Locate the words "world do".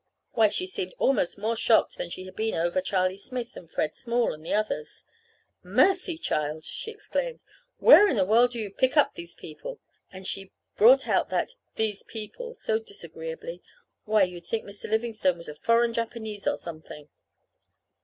8.25-8.57